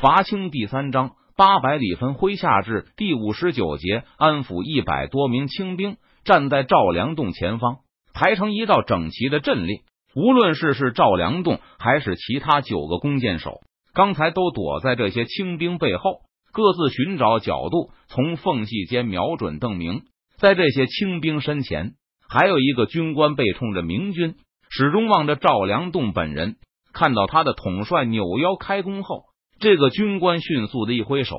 [0.00, 7.78] 伐清第三章八百里分麾下炙第五十九节，安抚一百多名清兵站在赵良栋前方，
[8.14, 9.80] 排成一道整齐的阵列。
[10.14, 13.54] 无论是是赵良栋还是其他九个弓箭手，
[13.92, 16.20] 刚才都躲在这些清兵背后，
[16.52, 20.02] 各自寻找角度，从缝隙间瞄准邓明。
[20.36, 21.94] 在这些清兵身前，
[22.28, 24.36] 还有一个军官背冲着明军，
[24.70, 26.54] 始终望着赵良栋本人。
[26.92, 29.24] 看到他的统帅扭腰开弓后，
[29.60, 31.36] 这个军官迅速的一挥手，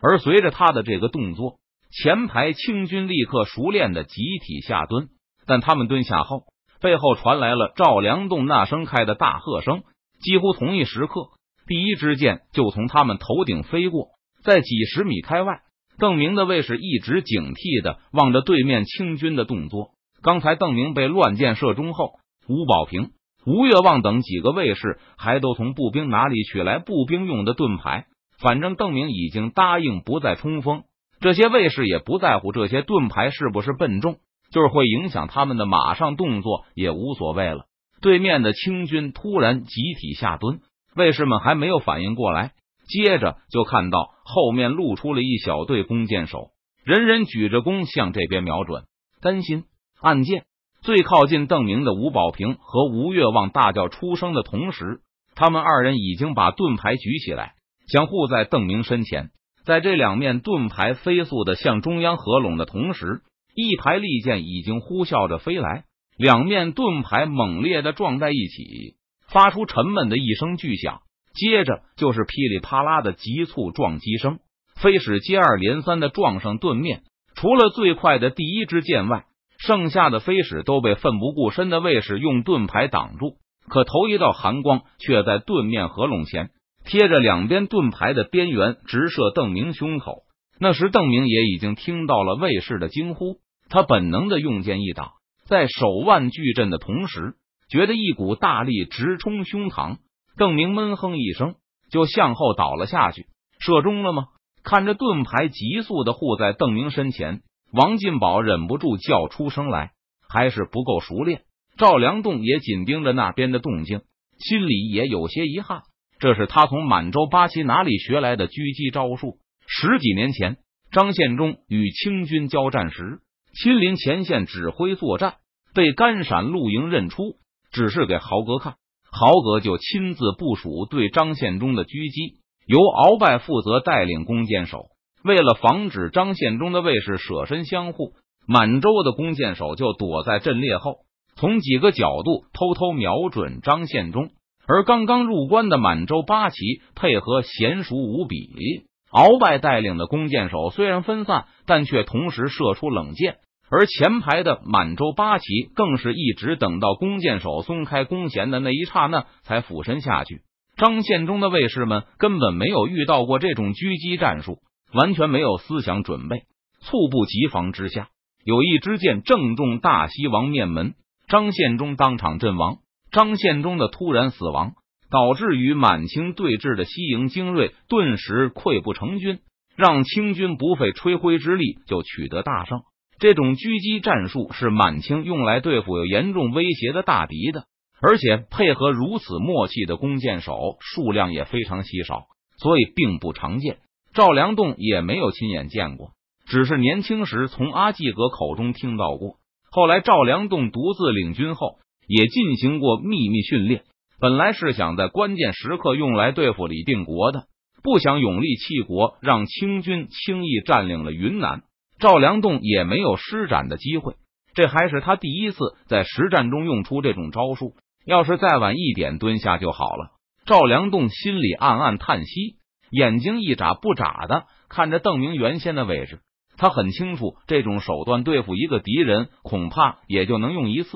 [0.00, 1.58] 而随着他的这个动作，
[1.90, 5.08] 前排清军立刻熟练的集体下蹲。
[5.46, 6.44] 但他们蹲下后，
[6.80, 9.84] 背后传来了赵良栋那声开的大喝声。
[10.20, 11.28] 几乎同一时刻，
[11.66, 14.08] 第一支箭就从他们头顶飞过，
[14.42, 15.60] 在几十米开外，
[15.98, 19.92] 邓明的卫士一直警惕的望着对面清军的动作。
[20.20, 23.12] 刚才邓明被乱箭射中后，吴保平。
[23.46, 28.06] 吴越望等几个卫士还都从步兵哪里取来步兵用的盾牌？
[28.40, 30.82] 反正邓明已经答应不再冲锋，
[31.20, 34.16] 这些卫士也不在乎这些盾牌是不是笨重，
[34.50, 37.66] 就是会影响他们的马上动作也无所谓了。
[38.02, 40.58] 对面的清军突然集体下蹲，
[40.96, 42.52] 卫士们还没有反应过来，
[42.88, 46.50] 接着就看到后面露出了一小队弓箭手，
[46.84, 48.84] 人人举着弓向这边瞄准，
[49.22, 49.64] 担心
[50.00, 50.44] 暗箭。
[50.82, 55.00] 最靠近邓明的吴保平和吴越望大叫出声的同时，
[55.34, 57.54] 他们二人已经把盾牌举起来，
[57.88, 59.30] 想护在邓明身前。
[59.64, 63.22] 在这两面盾牌飞速的向中央合拢的同时，
[63.54, 65.84] 一排利箭已经呼啸着飞来，
[66.16, 68.94] 两面盾牌猛烈的撞在一起，
[69.28, 71.00] 发出沉闷的一声巨响，
[71.34, 74.38] 接着就是噼里啪啦的急促撞击声，
[74.76, 77.02] 飞矢接二连三的撞上盾面。
[77.34, 79.24] 除了最快的第一支箭外，
[79.66, 83.36] 剩下的飞矢都被奋不顾身的卫士用盾牌挡住，
[83.68, 86.50] 可头一道寒光却在盾面合拢前
[86.84, 90.22] 贴着两边盾牌的边缘直射邓明胸口。
[90.60, 93.38] 那时邓明也已经听到了卫士的惊呼，
[93.68, 95.10] 他本能的用剑一挡，
[95.46, 97.34] 在手腕巨震的同时，
[97.68, 99.96] 觉得一股大力直冲胸膛。
[100.38, 101.56] 邓明闷哼一声，
[101.90, 103.26] 就向后倒了下去。
[103.58, 104.28] 射中了吗？
[104.62, 107.40] 看着盾牌急速的护在邓明身前。
[107.72, 109.92] 王进宝忍不住叫出声来，
[110.28, 111.42] 还是不够熟练。
[111.76, 114.00] 赵良栋也紧盯着那边的动静，
[114.38, 115.82] 心里也有些遗憾。
[116.18, 119.38] 这是他从满洲八旗哪里学来的狙击招数？
[119.66, 120.56] 十几年前，
[120.90, 123.18] 张献忠与清军交战时，
[123.52, 125.34] 亲临前线指挥作战，
[125.74, 127.36] 被甘陕陆营认出，
[127.70, 128.76] 指示给豪格看，
[129.10, 134.86] 豪格就亲自部署对张献忠的狙击，由鳌拜负责带领弓箭手。
[135.26, 138.12] 为了防止张献忠的卫士舍身相护，
[138.46, 140.98] 满洲的弓箭手就躲在阵列后，
[141.34, 144.30] 从几个角度偷偷瞄准张献忠。
[144.68, 146.56] 而刚刚入关的满洲八旗
[146.94, 153.36] 配合娴熟无比，鳌拜带领的弓箭手虽然分散，但却同时射出冷箭。
[153.68, 155.44] 而前排的满洲八旗
[155.74, 160.42] 更是一直等到弓箭手松开弓弦的那一刹那才俯身下去。
[160.76, 164.58] 张献忠的卫士们根本没有遇到过这种狙击战术。
[164.92, 166.44] 完全没有思想准备，
[166.80, 168.08] 猝不及防之下，
[168.44, 170.94] 有一支箭正中大西王面门，
[171.28, 172.78] 张献忠当场阵亡。
[173.12, 174.74] 张献忠的突然死亡，
[175.10, 179.38] 导致与满清对峙的西营精锐顿时溃不成军，
[179.76, 182.82] 让清军不费吹灰之力就取得大胜。
[183.18, 187.64] 这种狙击战术是满清用来对付有严重威胁的大敌的，
[188.02, 192.26] 而且配合如此默契的弓箭手数量也非常稀少，
[192.58, 193.78] 所以并不常见。
[194.16, 196.12] 赵良栋也没有亲眼见过，
[196.46, 199.36] 只是年轻时从阿济格口中听到过。
[199.70, 201.76] 后来赵良栋独自领军后，
[202.08, 203.82] 也进行过秘密训练。
[204.18, 207.44] 本来是想在关键时刻用来对付李定国的，
[207.82, 211.64] 不想永立弃国，让清军轻易占领了云南。
[211.98, 214.14] 赵良栋也没有施展的机会，
[214.54, 217.74] 这还是他第一次在实战中用出这种招数。
[218.06, 220.12] 要是再晚一点蹲下就好了。
[220.46, 222.56] 赵良栋心里暗暗叹息。
[222.90, 226.20] 眼睛一眨不眨的看着邓明原先的位置，
[226.56, 230.90] 他很清楚这种手段对付一个敌人，恐怕也就能用一次。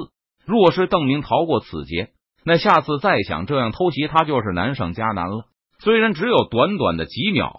[0.46, 2.10] 若是邓明逃过此劫，
[2.44, 5.44] 那下次再想这样偷袭他就是难上加难了。
[5.78, 7.54] 虽然只有短短的几秒，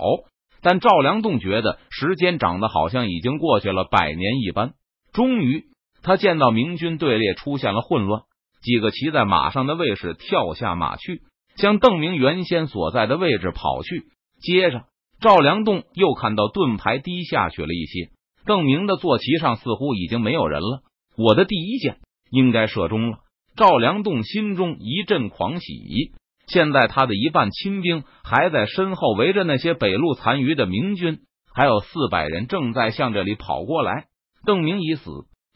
[0.61, 4.73] 但赵良栋觉得时间长得好像已经过去了百年一般。
[5.13, 5.65] 终于，
[6.03, 8.21] 他见到明军队列出现了混乱，
[8.61, 11.21] 几个骑在马上的卫士跳下马去，
[11.55, 14.05] 向邓明原先所在的位置跑去。
[14.41, 14.85] 接着，
[15.19, 18.09] 赵良栋又看到盾牌低下去了一些，
[18.45, 20.81] 邓明的坐骑上似乎已经没有人了。
[21.17, 21.99] 我的第一箭
[22.31, 23.19] 应该射中了，
[23.55, 26.11] 赵良栋心中一阵狂喜，
[26.47, 31.19] 现在他的一半亲兵还在身后围着那些北路残余的明军，
[31.53, 34.05] 还有四百人正在向这里跑过来。
[34.45, 35.11] 邓明已死，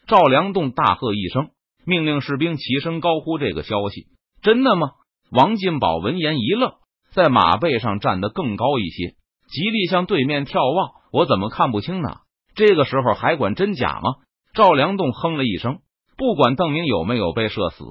[0.06, 1.48] 赵良栋大喝一声，
[1.84, 4.06] 命令士兵齐声高呼这个消息。
[4.42, 4.90] 真的吗？
[5.32, 6.74] 王进宝闻言一愣，
[7.12, 9.14] 在马背上站得更高一些，
[9.48, 10.90] 极力向对面眺望。
[11.12, 12.08] 我怎么看不清呢？
[12.54, 14.16] 这个时候还管真假吗？
[14.54, 15.78] 赵良栋哼了一声，
[16.16, 17.84] 不管邓明有没有被射死，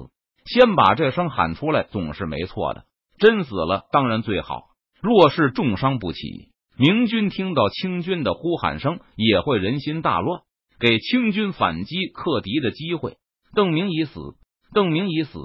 [0.44, 2.84] 先把这声喊出来总是没错的。
[3.18, 4.64] 真死了当然最好，
[5.00, 10.42] 若是重伤不起，明军听到清军的呼喊声也会人心大乱，
[10.78, 13.16] 给清军反击克敌的机会。
[13.54, 14.20] 邓明已死，
[14.74, 15.38] 邓明已死！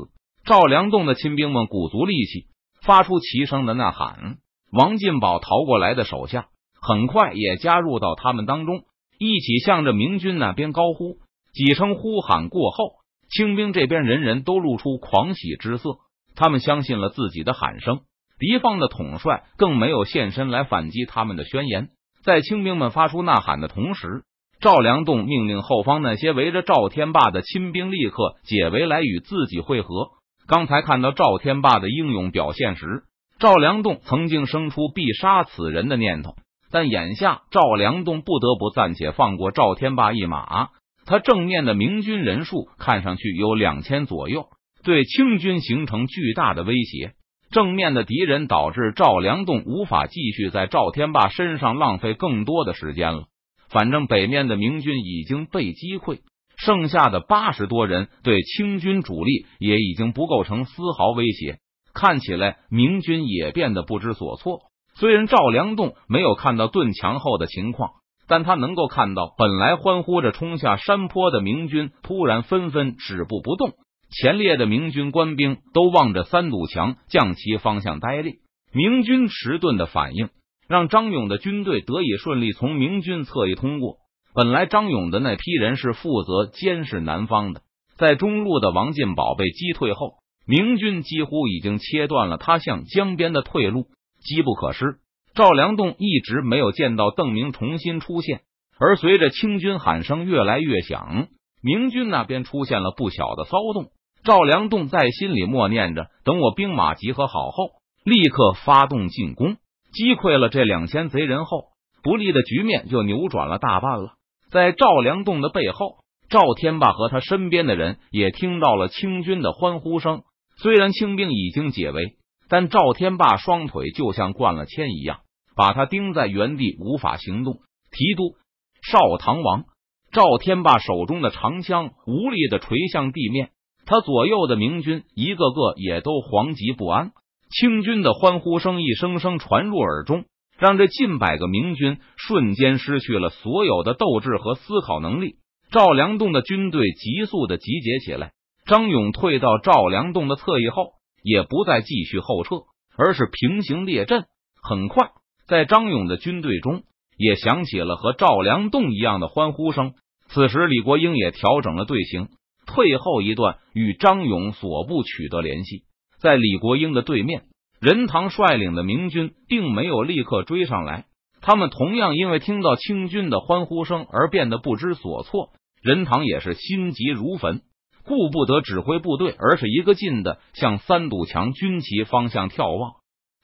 [0.43, 2.47] 赵良栋的亲兵们鼓足力气，
[2.85, 4.37] 发出齐声的呐喊。
[4.71, 6.47] 王进宝逃过来的手下
[6.81, 8.83] 很快也加入到他们当中。
[9.19, 11.17] 一起向着明军那边高呼
[11.53, 12.93] 几声呼喊过后，
[13.29, 15.97] 清兵这边人人都露出狂喜之色。
[16.35, 17.99] 他们相信了自己的喊声，
[18.39, 21.89] 敌方的统帅更没有现身来反击他们的宣言。
[22.23, 24.23] 在清兵们发出呐喊的同时，
[24.59, 30.09] 赵良栋命令后方那些围着赵天霸的亲兵立刻解围来与自己会合。
[30.51, 33.03] 刚才看到赵天霸的英勇表现时，
[33.39, 36.35] 赵良栋曾经生出必杀此人的念头。
[36.69, 40.67] 但眼下赵良栋不得不暂且放过赵天霸一马。
[41.05, 44.47] 他正面的明军人数看上去有两千左右，
[44.83, 47.13] 对清军形成巨大的威胁。
[47.49, 53.23] 正面的敌人导致赵良栋无法继续在赵天霸身上浪费更多的时间了。
[53.69, 56.19] 反正北面的明军已经被击溃，
[56.63, 61.57] 剩下的八十多人对清军主力也已经不构成丝毫威胁。
[61.93, 64.59] 看起来明军也变得不知所措。
[64.93, 67.91] 虽然赵良栋没有看到盾墙后的情况，
[68.27, 73.73] 但他能够看到本来欢呼着冲下山坡的明军突然纷纷止步不动，
[74.11, 78.35] 前列的明军官兵都望着三堵墙将其方向呆立。
[78.71, 80.29] 明军迟钝的反应
[80.67, 83.97] 让张勇的军队得以顺利从明军侧翼通过。
[84.33, 87.61] 本来张勇的那批人是负责监视南方的，
[87.97, 90.15] 在中路的王进宝被击退后，
[90.47, 93.87] 明军几乎已经切断了他向江边的退路。
[94.23, 94.99] 机不可失，
[95.33, 98.41] 赵良栋一直没有见到邓明重新出现。
[98.79, 101.27] 而随着清军喊声越来越响，
[101.61, 103.87] 明军那边出现了不小的骚动。
[104.23, 107.71] 赵良栋在心里默念着：“等我兵马集合好后，
[108.05, 109.57] 立刻发动进攻。”
[109.91, 111.65] 击溃了这两千贼人后，
[112.01, 114.13] 不利的局面就扭转了大半了。
[114.51, 115.97] 在赵良栋的背后，
[116.29, 120.21] 赵天霸和他身边的人也听到了清军的欢呼声。
[120.57, 122.17] 虽然清兵已经解围。
[122.53, 125.21] 但赵天霸双腿就像灌了铅一样，
[125.55, 127.53] 把他钉在原地，无法行动。
[127.93, 128.35] 提督
[128.83, 129.63] 少唐王
[130.11, 133.51] 赵天霸手中的长枪无力的垂向地面，
[133.85, 137.11] 他左右的明军一个个也都惶急不安。
[137.49, 140.25] 清军的欢呼声一声声传入耳中，
[140.61, 145.35] 让这近百个明军瞬间失去了所有的斗志和思考能力。
[145.71, 148.31] 赵良栋的军队急速的集结起来，
[148.65, 151.01] 张勇退到赵良栋的侧翼后。
[151.23, 152.63] 也不再继续后撤，
[152.97, 154.23] 而是平行列阵。
[154.59, 155.11] 很快，
[155.47, 156.81] 在张勇的军队中
[157.15, 159.93] 也响起了和赵良栋一样的欢呼声。
[160.29, 162.29] 此时，李国英也调整了队形，
[162.65, 165.83] 退后一段，与张勇所部取得联系。
[166.19, 167.43] 在李国英的对面，
[167.81, 171.05] 任堂率领的明军并没有立刻追上来，
[171.41, 175.49] 他们同样因为听到清军的欢呼声而变得不知所措。
[175.81, 177.61] 任堂也是心急如焚。
[178.03, 182.93] 顾不得指挥部队，而是一个劲的向三堵墙军旗方向眺望。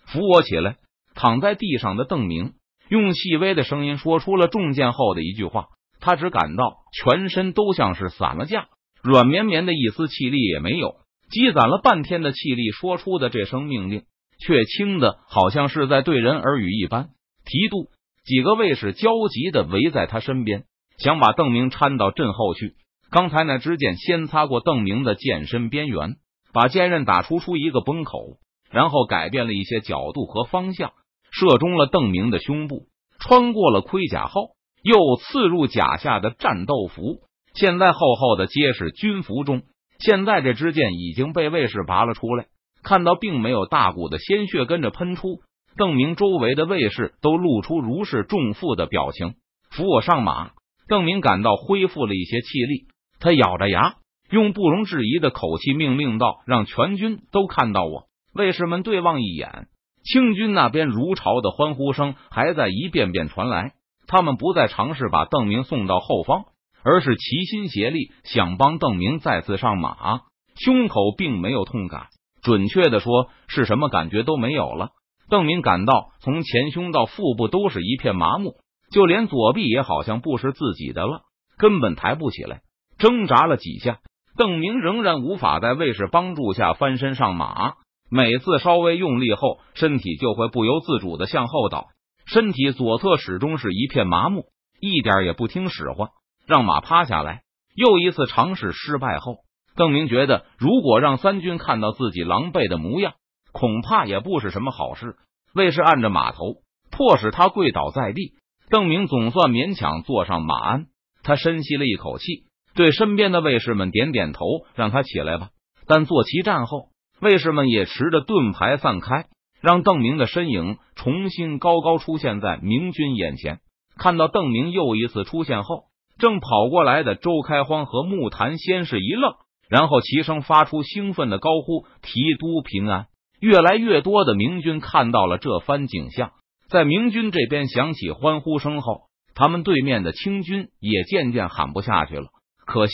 [0.06, 0.78] 扶我起来！
[1.16, 2.54] 躺在地上的邓明
[2.90, 5.70] 用细微的声音说出了中箭后的一句话。
[6.00, 8.68] 他只感到全身都像是散了架，
[9.02, 10.94] 软绵绵的一丝气力也没有。
[11.32, 14.04] 积攒了半天的气力说出的这声命令，
[14.40, 17.10] 却轻的好像是在对人耳语一般。
[17.46, 17.88] 提督
[18.26, 20.66] 几个卫士焦急的围在他身边，
[20.98, 22.76] 想把邓明搀到阵后去。
[23.10, 26.18] 刚才那支箭先擦过邓明的剑身边缘，
[26.52, 28.38] 把剑刃打出出一个崩口，
[28.70, 30.92] 然后改变了一些角度和方向，
[31.32, 32.88] 射中了邓明的胸部，
[33.20, 34.52] 穿过了盔甲后，
[34.84, 37.22] 又刺入甲下的战斗服。
[37.54, 39.64] 现在厚厚的结实军服中，
[40.00, 42.48] 现在这支箭已经被卫士拔了出来。
[42.88, 45.42] 看到并没有大股的鲜血跟着喷出，
[45.76, 49.34] 邓明周围的卫士都露出如释重负的表情。
[49.72, 50.52] 扶我上马，
[50.88, 52.86] 邓明感到恢复了一些气力。
[53.20, 53.96] 他咬着牙，
[54.30, 59.68] 用不容置疑的口气命令道：“让全军都看到我！”卫士们对望一眼，
[60.06, 63.74] 清军那边如潮的欢呼声还在一遍遍传来。
[64.08, 66.46] 他们不再尝试把邓明送到后方，
[66.86, 70.22] 而是齐心协力，想帮邓明再次上马。
[70.56, 72.08] 胸口并没有痛感，
[72.48, 74.92] 准确的说，是什么感觉都没有了。
[75.30, 78.56] 邓明感到从前胸到腹部都是一片麻木，
[78.90, 81.24] 就连左臂也好像不是自己的了，
[81.58, 82.62] 根本抬不起来。
[82.98, 84.00] 挣扎了几下，
[84.38, 87.74] 邓明仍然无法在卫士帮助下翻身上马。
[88.10, 91.88] 每次稍微用力后，身体就会不由自主的向后倒，
[92.26, 94.46] 身体左侧始终是一片麻木，
[94.80, 96.12] 一点也不听使唤，
[96.48, 97.42] 让马趴下来。
[97.76, 99.40] 又一次尝试失败后，
[99.78, 103.14] 邓明觉得，如果让三军看到自己狼狈的模样，
[103.54, 105.16] 恐怕也不是什么好事。
[105.54, 106.56] 卫士按着马头，
[106.92, 108.34] 迫使他跪倒在地。
[108.70, 110.88] 邓明总算勉强坐上马鞍，
[111.24, 115.52] 他深吸了一口气，对身边的卫士们点点头，让他起来吧。
[115.88, 116.90] 但坐骑战后。
[117.20, 119.26] 卫士们也持着盾牌散开，
[119.60, 123.58] 让邓明的身影重新高高出现在明军眼前。
[123.98, 125.86] 看到邓明又一次出现后，
[126.20, 129.34] 正跑过来的周开荒和木坛先是一愣，
[129.70, 133.08] 然后齐声发出兴奋的高呼：“提督平安！”
[133.40, 136.32] 越来越多的明军看到了这番景象，
[136.70, 139.02] 在明军这边响起欢呼声后，
[139.36, 142.28] 他们对面的清军也渐渐喊不下去了。
[142.66, 142.94] 可惜，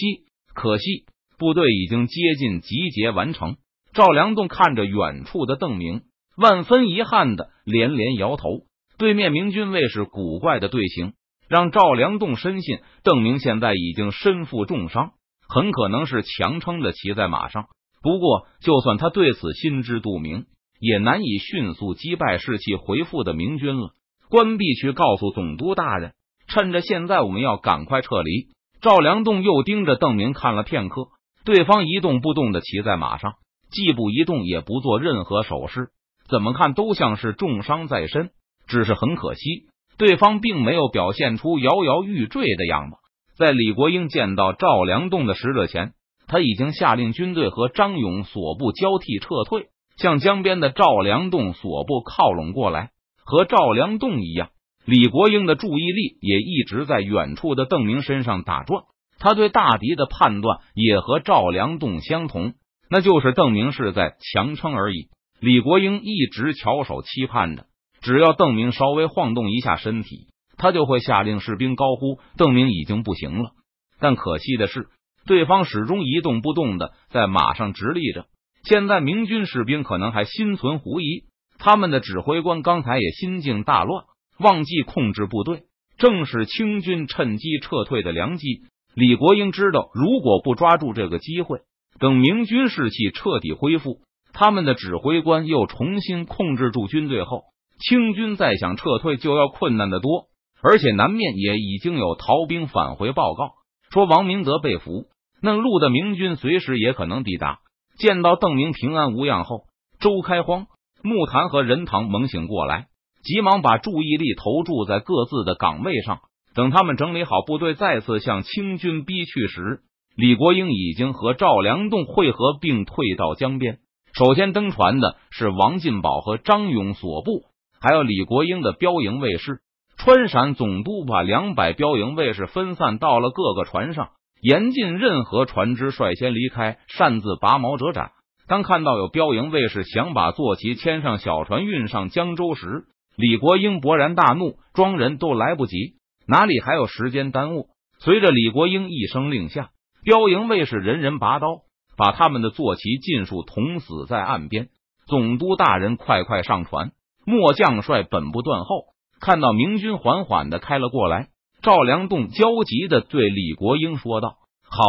[0.54, 1.06] 可惜，
[1.38, 3.56] 部队已经接近集结完成。
[3.94, 6.02] 赵良栋看着远处的邓明，
[6.36, 8.50] 万分遗憾的连连摇头。
[8.98, 11.14] 对面明军卫士古怪的队形，
[11.48, 15.14] 让赵良栋深信邓明现在已经身负重伤，
[15.48, 17.66] 很可能是强撑着骑在马上。
[18.02, 20.46] 不过，就算他对此心知肚明，
[20.80, 23.92] 也难以迅速击败士气回复的明军了。
[24.30, 26.14] 关闭去告诉总督大人，
[26.48, 28.48] 趁着现在，我们要赶快撤离。
[28.82, 31.08] 赵良栋又盯着邓明看了片刻，
[31.46, 33.36] 对方一动不动的骑在马上。
[33.72, 35.88] 既不移动，也不做任何手势，
[36.30, 38.32] 怎么看都像是重伤在身。
[38.68, 42.98] 只是很可惜，对方并没有表现出摇摇欲坠的样子。
[43.38, 45.94] 在李国英见到赵良栋的使者前，
[46.28, 52.92] 他已经下令军队和张勇所部交替撤退，向江边的赵良栋所部靠拢过来。
[53.26, 54.50] 和赵良栋一样，
[54.86, 58.84] 李国英的注意力也一直在远处的邓明身上打转。
[59.18, 62.54] 他对大敌的判断也和赵良栋相同。
[62.90, 65.08] 那就是邓明是在强撑而已。
[65.40, 67.66] 李国英一直翘首期盼着，
[68.02, 70.28] 只要邓明稍微晃动一下身体，
[70.64, 73.52] 他就会下令士兵高呼：“邓明已经不行了。”
[74.00, 74.88] 但可惜的是，
[75.26, 78.28] 对方始终一动不动的在马上直立着。
[78.64, 81.26] 现在明军士兵可能还心存狐疑，
[81.60, 84.06] 他们的指挥官刚才也心境大乱，
[84.40, 85.64] 忘记控制部队，
[85.98, 88.62] 正是清军趁机撤退的良机。
[88.96, 91.60] 李国英知道，如果不抓住这个机会，
[92.00, 94.00] 等明军士气彻底恢复，
[94.32, 97.42] 他们的指挥官又重新控制住军队后，
[97.80, 100.30] 清军再想撤退就要困难的多。
[100.64, 103.52] 而且南面也已经有逃兵返回报告，
[103.92, 105.08] 说王明德被俘，
[105.42, 107.60] 那路的明军随时也可能抵达。
[107.98, 109.66] 见到邓明平安无恙后，
[110.00, 110.68] 周开荒、
[111.04, 112.88] 木坛和任堂猛醒过来，
[113.24, 116.22] 急忙把注意力投注在各自的岗位上。
[116.56, 119.82] 等他们整理好部队，再次向清军逼去时。
[120.16, 123.80] 李国英已经和赵良栋会合，并退到江边。
[124.14, 127.44] 首先登船的是王进宝和张勇所部，
[127.82, 129.60] 还有李国英的标营卫士。
[130.06, 134.10] 川陕总督把两百标营卫士分散到了各个船上，
[134.42, 138.12] 严禁任何船只率先离开，擅自拔毛者斩。
[138.50, 142.84] 当看到有标营卫士想把坐骑牵上小船运上江州时，
[143.16, 145.94] 李国英勃然大怒，装人都来不及，
[146.28, 147.68] 哪里还有时间耽误？
[148.00, 149.70] 随着李国英一声令下。
[150.04, 151.62] 标营卫士人人拔刀，
[151.96, 154.68] 把他们的坐骑尽数捅死在岸边。
[155.08, 156.92] 总督大人，快快上船！
[157.26, 158.88] 末将帅本部断后。
[159.24, 161.30] 看到明军缓缓的开了过来，
[161.62, 164.36] 赵良栋焦急的对李国英说道
[164.70, 164.84] ：“好！”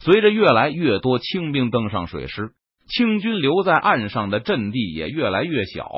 [0.00, 2.52] 随着越来越多清兵登上水师，
[2.88, 5.90] 清军留在岸上的阵地也越来越小。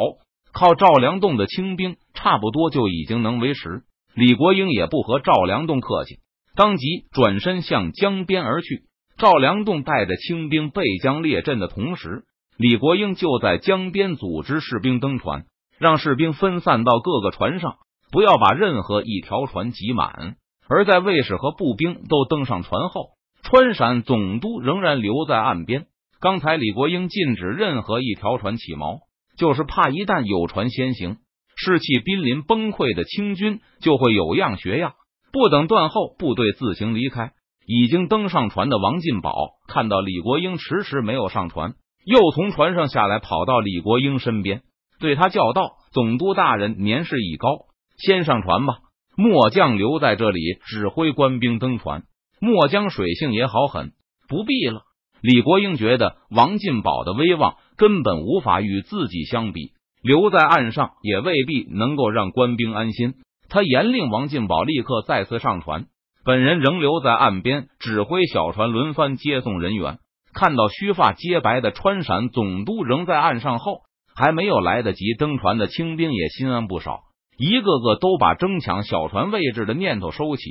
[0.53, 3.83] 靠赵良栋的清兵，差不多就已经能维持。
[4.13, 6.17] 李国英也不和赵良栋客气。
[6.57, 8.87] 当即转身向江边而去。
[9.19, 12.25] 赵良栋带着清兵背江列阵的同时，
[12.57, 15.45] 李国英就在江边组织士兵登船，
[15.79, 17.77] 让士兵分散到各个船上，
[18.11, 20.37] 不要把任何一条船挤满。
[20.69, 23.11] 而在卫士和步兵都登上船后，
[23.43, 25.87] 川陕总督仍然留在岸边。
[26.21, 28.99] 刚才李国英禁止任何一条船起锚，
[29.39, 31.19] 就是怕一旦有船先行，
[31.57, 34.95] 士气濒临崩溃的清军就会有样学样。
[35.33, 37.33] 不等断后，部队自行离开。
[37.71, 39.35] 已经登上船的王进宝
[39.69, 44.63] 看到李国英迟迟没有上船，又从船上下来，跑到李国英身边，
[44.99, 48.79] 对他叫道：“总督大人年事已高，先上船吧。
[49.17, 52.05] 末将留在这里指挥官兵登船。
[52.41, 53.93] 末将水性也好狠，
[54.29, 54.83] 不必了。”
[55.21, 63.15] 李国英觉得王进宝的威望根本无法与自己相比，留在岸上也未必能够让官兵安心。
[63.49, 65.87] 他严令王进宝立刻再次上船，
[66.25, 69.99] 本人仍留在岸边指挥小船轮番接送人员。
[70.33, 73.81] 看到须发皆白的川陕总督仍在岸上后，
[74.19, 77.03] 还没有来得及登船的清兵也心安不少，
[77.37, 80.51] 一个个都把争抢小船位置的念头收起，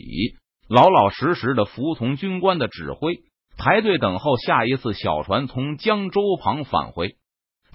[0.70, 3.20] 老老实实的服从军官的指挥，
[3.58, 7.18] 排队等候下一次小船从江州旁返回。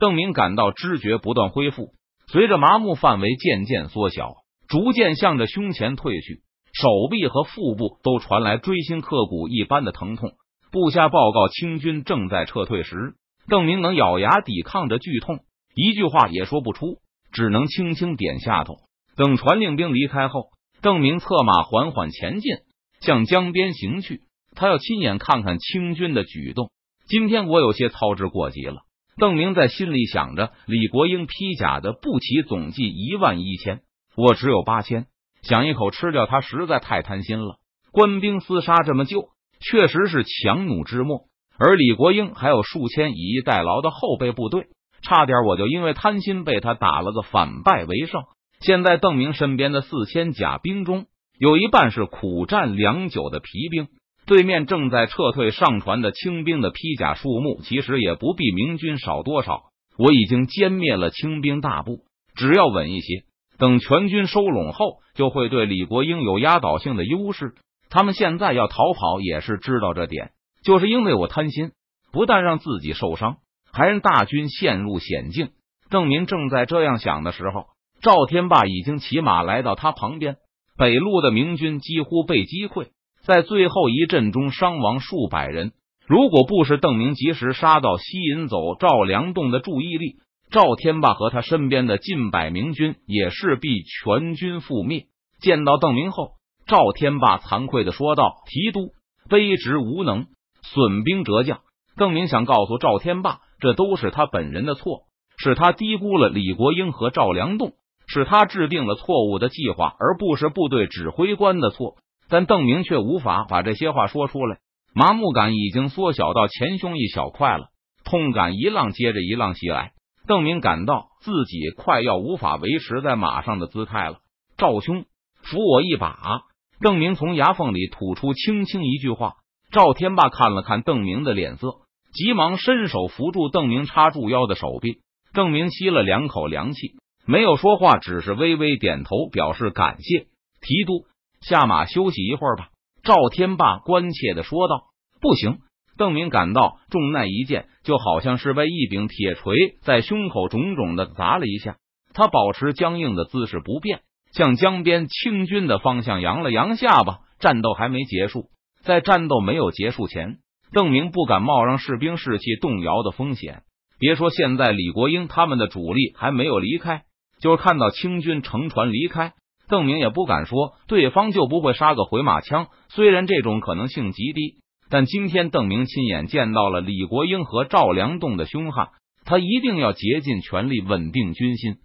[0.00, 1.90] 邓明感到知觉不断恢复，
[2.26, 4.37] 随着麻木范围渐渐缩小，
[4.68, 6.40] 逐渐向着胸前退去，
[6.72, 10.30] 手臂和腹部都传来锥心刻骨一般的疼痛。
[10.70, 13.12] 部下报告清军正在撤退时，
[13.46, 15.40] 邓明能咬牙抵抗着剧痛，
[15.74, 16.98] 一句话也说不出，
[17.32, 18.76] 只能轻轻点下头。
[19.16, 20.50] 等传令兵离开后，
[20.80, 22.56] 邓明策马缓缓前进，
[23.00, 24.22] 向江边行去。
[24.54, 26.70] 他要亲眼看看清军的举动。
[27.06, 28.82] 今天我有些操之过急了。
[29.16, 30.52] 邓明在心里想着。
[30.66, 33.80] 李国英披甲的步骑总计一万一千，
[34.16, 35.06] 我只有八千，
[35.42, 37.56] 想一口吃掉他实在太贪心了。
[37.90, 39.30] 官兵厮杀这么久。
[39.64, 41.26] 确实是强弩之末，
[41.56, 44.66] 而李国英还有数千以逸待劳的后备部队，
[45.02, 48.23] 差点我就因为贪心被他打了个反败为胜。
[48.61, 51.06] 现在邓明身边的四千甲兵中，
[51.38, 53.88] 有一半是苦战良久的疲兵，
[54.25, 59.64] 对面正在撤退上船的清兵的披甲数目，其实也不比明军少多少。
[59.99, 62.04] 我已经歼灭了清兵大部，
[62.35, 63.25] 只要稳一些，
[63.59, 67.54] 等全军收拢后，就会对李国英有压倒性的优势。
[67.90, 70.30] 他们现在要逃跑，也是知道这点，
[70.64, 71.73] 就是因为我贪心，
[72.11, 73.37] 不但让自己受伤，
[73.72, 75.50] 还让大军陷入险境。
[75.90, 77.66] 邓明正在这样想的时候，
[78.02, 80.36] 赵天霸已经骑马来到他旁边。
[80.76, 82.88] 北路的明军几乎被击溃，
[83.24, 85.72] 在最后一阵中伤亡数百人。
[86.06, 90.16] 如果不是邓明及时杀到，吸引走赵良栋的注意力，
[90.50, 95.06] 赵天霸和他身边的近百明军也势必全军覆灭。
[95.40, 96.32] 见到邓明后。
[96.64, 98.92] 赵天霸惭愧的说道：“提督
[99.28, 100.26] 卑职无能，
[100.62, 101.58] 损兵折将。”
[101.98, 105.05] 邓明想告诉赵天霸，这都是他本人的错，
[105.38, 107.75] 是他低估了李国英和赵良栋，
[108.09, 111.94] 是他制定了错误的计划，而不是部队指挥官的错。
[112.29, 114.59] 但邓明却无法把这些话说出来，
[114.96, 117.66] 麻木感已经缩小到前胸一小块了，
[118.05, 119.92] 痛感一浪接着一浪袭来。
[120.27, 124.18] 邓明感到自己快要无法维持在马上的姿态了。
[124.57, 125.05] 赵兄，
[125.40, 126.42] 扶我一把。
[126.81, 129.35] 邓明从牙缝里吐出轻轻一句话，
[129.70, 131.82] 赵天霸看了看邓明的脸色，
[132.12, 134.98] 急忙伸手扶住邓明插住腰的手臂。
[135.33, 136.92] 邓明吸了两口凉气，
[137.27, 140.27] 没有说话，只是微微点头表示感谢。
[140.61, 141.07] 提督
[141.40, 142.68] 下马休息一会儿吧。
[143.03, 144.85] 赵天霸关切的说道。
[145.20, 145.59] 不行，
[145.96, 151.77] 邓明感到重耐一剑，就好像是被一柄铁锤在胸口重重的砸了一下。
[152.12, 154.03] 他保持僵硬的姿势不变。
[154.33, 158.48] 向江边清军的方向扬了扬下巴，战斗还没结束。
[158.83, 160.38] 在战斗没有结束前，
[160.72, 163.62] 邓明不敢冒让士兵士气动摇的风险。
[163.98, 167.02] 别说现在李国英他们的主力还没有离开，
[167.40, 169.35] 就是看到清军乘船离开，
[169.68, 172.68] 邓明也不敢说对方就不会杀个回马枪。
[172.88, 174.56] 虽然这种可能性极低，
[174.88, 178.88] 但今天邓明亲眼见到了李国英和赵良栋的凶悍，
[179.24, 181.76] 他一定要竭尽全力稳定军心。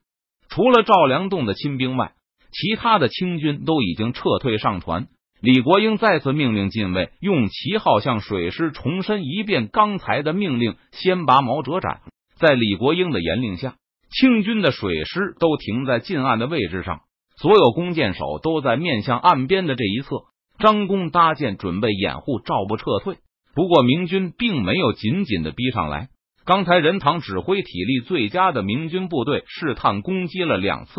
[0.49, 2.13] 除了赵良栋的亲兵外，
[2.51, 5.07] 其他的清军都已经撤退上船。
[5.39, 12.01] 李国英再次命令禁卫用旗号向水师重申一遍刚才的命令：先拔毛折斩。
[12.37, 13.75] 在李国英的严令下，
[14.09, 17.01] 清军的水师都停在近岸的位置上，
[17.39, 20.25] 所有弓箭手都在面向岸边的这一侧
[20.57, 23.17] 张弓搭箭，准备掩护赵部撤退。
[23.53, 26.09] 不过，明军并没有紧紧的逼上来。
[26.45, 30.93] 刚才任堂指挥体力最佳的明军部队试探攻击了两次。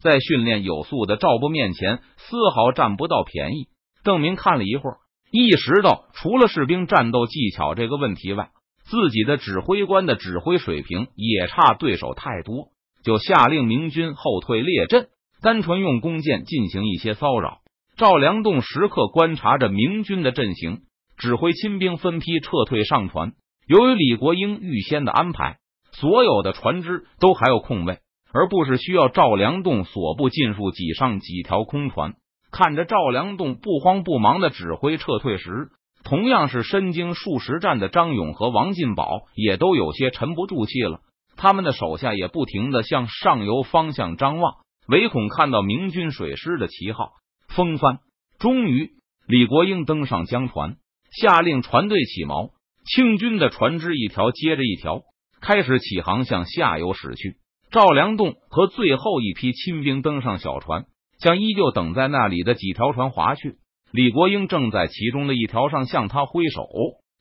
[0.00, 3.68] 在训练有素的赵部面前，丝毫占不到便宜。
[4.04, 4.96] 邓明看了一会儿，
[5.30, 8.50] 意识到除了士兵战斗技巧这个问题外，
[8.84, 12.68] 自己的指挥官的指挥水平也差对手太多，
[13.04, 15.08] 就下令明军后退列阵，
[15.42, 17.58] 单纯用弓箭进行一些骚扰。
[17.96, 20.82] 赵良栋时刻观察着明军的阵型，
[21.16, 23.32] 指挥亲兵分批撤退上船。
[23.66, 25.58] 由于李国英预先的安排，
[25.92, 27.98] 所有的船只都还有空位。
[28.30, 32.12] 而不是需要赵良栋所部尽数挤上几条空船。
[32.50, 35.68] 看着赵良栋不慌不忙的指挥撤退时，
[36.04, 41.00] 同样是身经数十战的张勇和王进宝也都有些沉不住气了。
[41.36, 44.54] 他们的手下也不停的向上游方向张望，
[44.88, 47.12] 唯恐看到明军水师的旗号。
[47.48, 47.98] 风帆
[48.38, 48.90] 终于，
[49.26, 50.76] 李国英登上江船，
[51.12, 52.50] 下令船队起锚。
[52.84, 55.02] 清军的船只一条接着一条
[55.40, 57.36] 开始起航，向下游驶去。
[57.70, 60.86] 赵良栋和最后一批亲兵登上小船，
[61.18, 63.56] 向依旧等在那里的几条船划去。
[63.90, 66.66] 李国英正在其中的一条上向他挥手，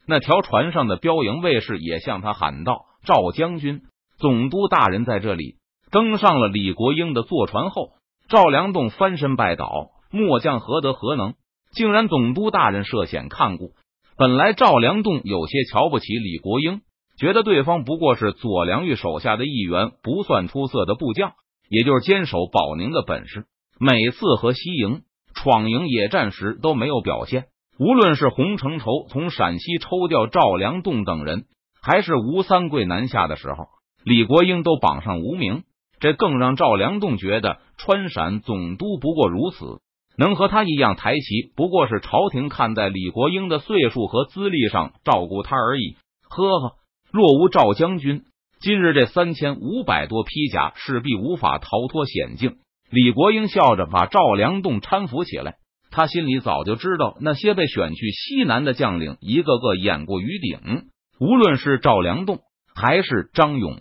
[0.06, 3.82] 那条船上的标营卫士也向他喊道：“赵将军，
[4.18, 5.56] 总督大人在这里。”
[5.90, 7.92] 登上了李国英的坐船后，
[8.28, 11.36] 赵良栋翻身拜倒：“末将何德何能，
[11.72, 13.72] 竟然总督大人涉险看顾？”
[14.18, 16.82] 本来赵良栋有些瞧不起李国英，
[17.18, 21.32] 觉得对方不过是左良玉手下的一员，不算出色的部将，
[21.70, 23.46] 也就是坚守保宁的本事。
[23.80, 25.02] 每次和西营
[25.34, 27.46] 闯营野战时都没有表现。
[27.80, 31.46] 无论是洪承畴从陕西抽调赵良栋等人，
[31.82, 33.66] 还是吴三桂南下的时候，
[34.04, 35.64] 李国英都榜上无名。
[36.00, 39.80] 这更让赵良栋觉得川陕总督不过如此。
[40.18, 45.96] 能和他一样抬旗，不过是朝廷看在李国英的岁数和资历上照顾他而已。
[46.28, 46.76] 呵呵，
[47.12, 48.26] 若无赵将军，
[48.60, 52.58] 今日这三千五百多披甲势必无法逃脱险境。
[52.90, 55.56] 李国英笑着把赵良栋搀扶起来。
[55.90, 60.84] 他心里早就知道，那些被选去西南的将领，一个个眼过于顶。
[61.20, 62.40] 无论是赵良栋
[62.76, 63.78] 还是张勇。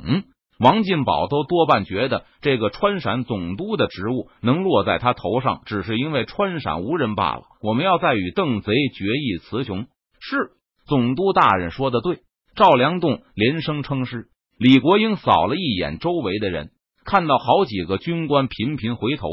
[0.59, 7.42] 王进宝都多半觉得这个川陕总督的职务能落在他头上，只是因为川陕无人罢了。
[7.61, 9.87] 我们要再与邓贼决一雌雄。
[10.19, 10.53] 是
[10.87, 12.21] 总督大人说的对。
[12.55, 14.29] 赵良栋连声称是。
[14.59, 16.71] 李国英扫了一眼周围的人，
[17.07, 19.29] 看到好几个军官频频回头，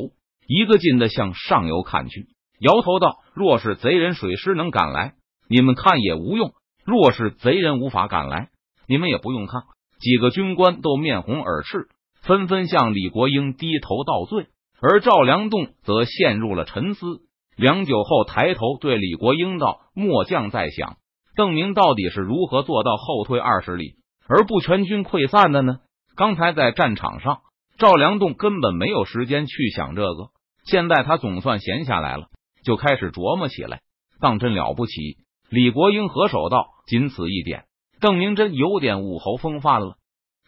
[0.48, 2.28] 一个劲的向上游看去，
[2.60, 5.16] 摇头道：“若是贼人水师能赶来，
[5.50, 6.52] 你们看也无用；
[6.86, 8.50] 若是贼人无法赶来，
[8.88, 9.64] 你们也不用看。”
[10.00, 11.88] 几个军官都面红耳赤，
[12.22, 14.48] 纷纷向李国英低头道罪，
[14.80, 17.22] 而赵良栋则陷入了沉思。
[17.56, 20.98] 良久后，抬头对李国英道：“末将在想，
[21.36, 23.96] 邓明到底是如何做到后退二十里
[24.28, 25.78] 而不全军溃散的呢？
[26.16, 27.40] 刚才在战场上，
[27.78, 30.30] 赵良栋根本没有时间去想这个。
[30.66, 32.28] 现在他总算闲下来了，
[32.64, 33.82] 就开始琢磨起来，
[34.20, 35.18] 当真了不起。”
[35.50, 37.66] 李国英合手道：“仅此一点。”
[38.00, 39.96] 邓明真有点武侯风范了。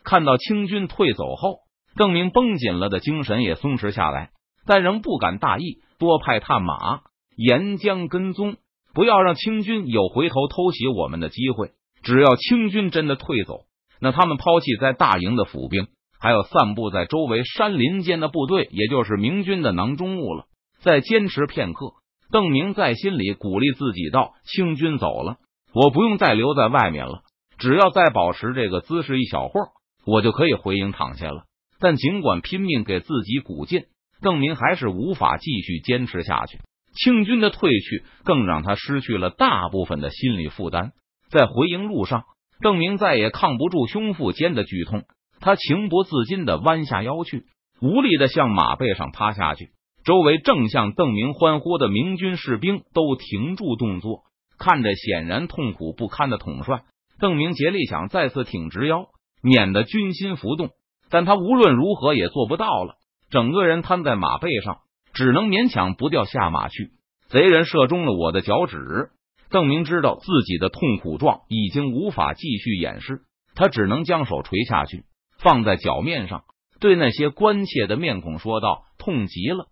[0.04, 1.60] 看到清军退走后，
[1.96, 4.32] 邓明绷紧了的精神也松弛下来，
[4.66, 7.02] 但仍不敢大意，多派探马
[7.36, 8.58] 沿江跟踪，
[8.94, 11.72] 不要让清军有回头偷袭我们的机会。
[12.04, 13.62] 只要清军真的退走，
[14.00, 15.88] 那他们抛弃在大营的府兵，
[16.26, 20.46] 还有散布在周围山林间的部队，也就是明军的囊中物了。
[20.80, 21.92] 再坚持片刻，
[22.32, 25.38] 邓明在心里鼓励自己道：“清军走了，
[25.72, 27.22] 我不用再留在外面了。”
[27.60, 29.68] 只要再保持这个姿势一小会儿，
[30.04, 31.44] 我就可以回营躺下了。
[31.80, 33.84] 但尽管拼命给自己鼓劲，
[34.20, 36.58] 邓明还是无法继续坚持下去。
[36.96, 40.94] 清军的退去更让他失去了大部分的心理负担。
[41.30, 42.24] 在回营路上，
[42.62, 45.04] 邓明再也抗不住胸腹间的剧痛，
[45.40, 47.46] 他情不自禁的弯下腰去，
[47.82, 49.70] 无力的向马背上趴下去。
[50.04, 54.24] 周围正向邓明欢呼的明军士兵都停住动作，
[54.60, 56.84] 看着显然痛苦不堪的统帅。
[57.20, 59.08] 邓明竭力想再次挺直腰，
[59.42, 60.70] 免得军心浮动，
[61.10, 62.96] 但他无论如何也做不到了。
[63.32, 64.78] 整个人瘫在马背上，
[65.14, 66.92] 只能勉强不掉下马去。
[67.28, 69.10] 贼人射中了我的脚趾，
[69.50, 73.22] 邓明知道自己的痛苦状已经无法继续掩饰，
[73.56, 75.06] 他只能将手垂下去，
[75.46, 76.44] 放在脚面上，
[76.80, 79.68] 对那些关切的面孔说道：“痛极了。”